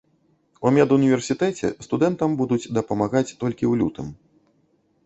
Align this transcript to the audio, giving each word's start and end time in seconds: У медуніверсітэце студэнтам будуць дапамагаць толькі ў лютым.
У 0.67 0.69
медуніверсітэце 0.77 1.67
студэнтам 1.89 2.29
будуць 2.41 2.61
дапамагаць 2.79 3.25
толькі 3.41 3.61
ў 3.71 3.85
лютым. 3.85 4.07